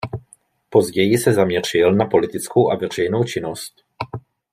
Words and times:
Později 0.69 1.17
se 1.17 1.33
zaměřil 1.33 1.93
na 1.93 2.05
politickou 2.05 2.71
a 2.71 2.75
veřejnou 2.75 3.23
činnost. 3.23 3.85